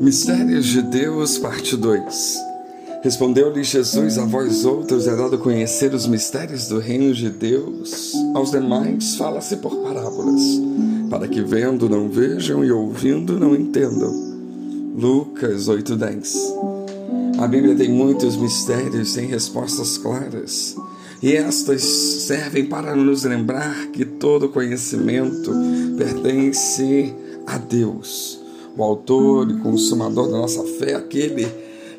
[0.00, 2.50] Mistérios de Deus, parte 2
[3.02, 8.50] Respondeu-lhe Jesus: A vós outros é dado conhecer os mistérios do reino de Deus, aos
[8.50, 10.42] demais fala-se por parábolas,
[11.08, 14.12] para que vendo não vejam e ouvindo não entendam.
[14.94, 16.36] Lucas 8:10
[17.38, 20.76] A Bíblia tem muitos mistérios sem respostas claras,
[21.22, 25.52] e estas servem para nos lembrar que todo conhecimento
[25.96, 27.14] pertence
[27.46, 28.39] a Deus
[28.80, 31.46] o autor e consumador da nossa fé, aquele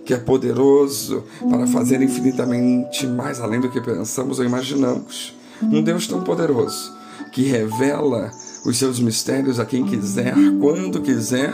[0.04, 5.36] que é poderoso para fazer infinitamente mais além do que pensamos ou imaginamos.
[5.62, 6.92] Um Deus tão poderoso
[7.32, 8.32] que revela
[8.66, 11.54] os seus mistérios a quem quiser, quando quiser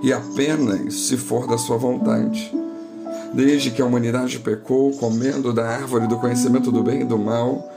[0.00, 2.52] e apenas se for da sua vontade.
[3.34, 7.68] Desde que a humanidade pecou, comendo da árvore do conhecimento do bem e do mal,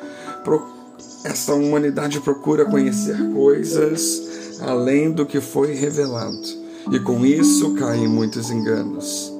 [1.26, 8.49] essa humanidade procura conhecer coisas além do que foi revelado e com isso caem muitos
[8.49, 9.31] enganos.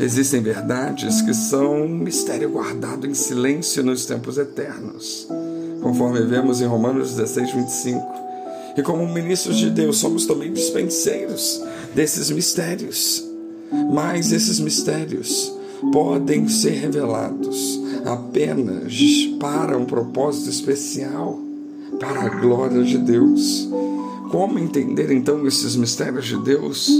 [0.00, 5.28] Existem verdades que são um mistério guardado em silêncio nos tempos eternos,
[5.82, 8.22] conforme vemos em Romanos 16, 25.
[8.76, 11.62] E como ministros de Deus, somos também dispenseiros
[11.94, 13.22] desses mistérios.
[13.92, 15.52] Mas esses mistérios
[15.92, 18.94] podem ser revelados apenas
[19.38, 21.38] para um propósito especial,
[21.98, 23.68] para a glória de Deus.
[24.32, 26.90] Como entender então esses mistérios de Deus?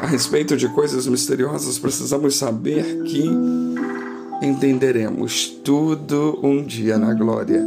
[0.00, 3.30] A respeito de coisas misteriosas, precisamos saber que
[4.42, 7.64] entenderemos tudo um dia na glória.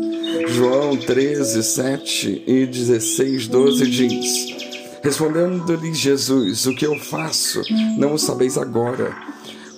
[0.50, 7.62] João 13, 7 e 16, 12 diz: Respondendo-lhe Jesus: O que eu faço
[7.98, 9.16] não o sabeis agora,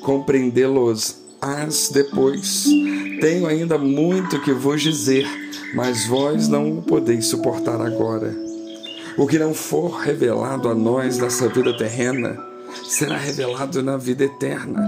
[0.02, 2.66] compreendê-los as depois.
[3.22, 5.28] Tenho ainda muito que vos dizer,
[5.76, 8.45] mas vós não o podeis suportar agora.
[9.18, 12.38] O que não for revelado a nós nessa vida terrena
[12.84, 14.82] será revelado na vida eterna,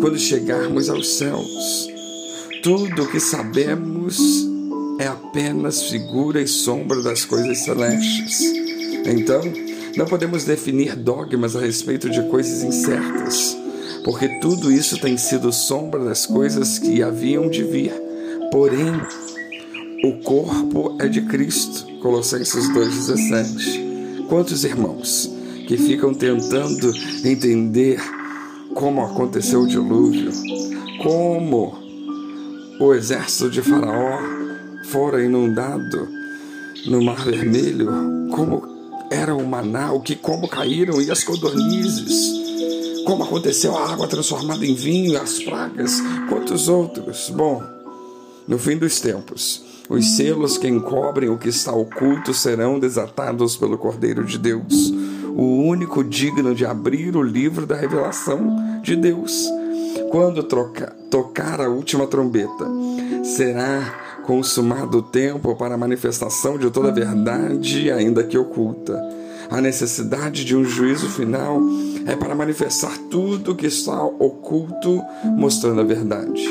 [0.00, 1.88] quando chegarmos aos céus.
[2.62, 4.18] Tudo o que sabemos
[4.98, 8.40] é apenas figura e sombra das coisas celestes.
[9.04, 9.42] Então,
[9.98, 13.54] não podemos definir dogmas a respeito de coisas incertas,
[14.02, 17.92] porque tudo isso tem sido sombra das coisas que haviam de vir.
[18.50, 18.94] Porém,
[20.02, 21.93] o corpo é de Cristo.
[22.04, 24.26] Colossenses 2,17.
[24.28, 25.30] Quantos irmãos
[25.66, 26.92] que ficam tentando
[27.24, 27.98] entender
[28.74, 30.30] como aconteceu o dilúvio,
[31.02, 31.78] como
[32.78, 34.18] o exército de Faraó
[34.90, 36.06] fora inundado
[36.84, 37.88] no Mar Vermelho,
[38.30, 42.34] como era o maná, o que como caíram e as codornizes,
[43.06, 47.30] como aconteceu a água transformada em vinho, as pragas, quantos outros.
[47.30, 47.62] Bom,
[48.46, 53.76] no fim dos tempos, os selos que encobrem o que está oculto serão desatados pelo
[53.76, 54.92] Cordeiro de Deus,
[55.36, 59.46] o único digno de abrir o livro da revelação de Deus.
[60.10, 62.66] Quando troca, tocar a última trombeta,
[63.22, 68.98] será consumado o tempo para a manifestação de toda a verdade, ainda que oculta.
[69.50, 71.60] A necessidade de um juízo final
[72.06, 75.02] é para manifestar tudo que está oculto,
[75.36, 76.42] mostrando a verdade.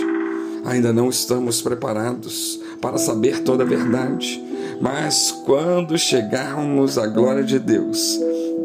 [0.65, 4.43] Ainda não estamos preparados para saber toda a verdade,
[4.81, 8.19] mas quando chegarmos à glória de Deus,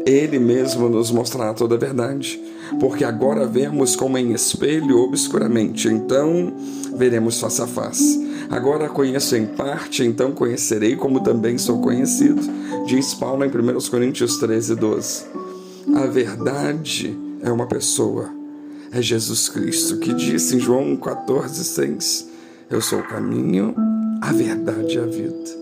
[0.05, 2.37] Ele mesmo nos mostrará toda a verdade,
[2.81, 6.53] porque agora vemos como em espelho obscuramente, então
[6.97, 8.29] veremos face a face.
[8.49, 12.41] Agora conheço em parte, então conhecerei como também sou conhecido,
[12.85, 15.23] diz Paulo em 1 Coríntios 13, 12.
[15.95, 18.29] A verdade é uma pessoa,
[18.91, 22.27] é Jesus Cristo, que disse em João 14, 6:
[22.69, 23.73] Eu sou o caminho,
[24.29, 25.59] a verdade e a vida.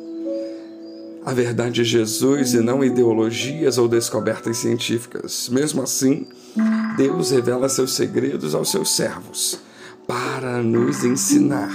[1.25, 5.47] A verdade é Jesus e não ideologias ou descobertas científicas.
[5.49, 6.27] Mesmo assim,
[6.97, 9.57] Deus revela seus segredos aos seus servos
[10.05, 11.71] para nos ensinar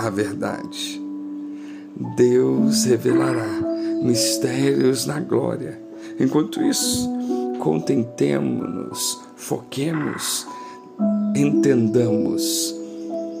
[0.00, 1.00] a verdade.
[2.16, 3.62] Deus revelará
[4.02, 5.80] mistérios na glória.
[6.18, 7.08] Enquanto isso,
[7.60, 10.44] contentemos-nos, foquemos,
[11.36, 12.74] entendamos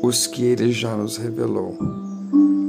[0.04, 1.95] os que Ele já nos revelou.